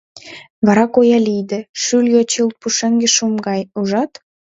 [0.65, 4.11] —Вара коя лийде: шӱльӧ чылт пушеҥге шӱм гай, ужат?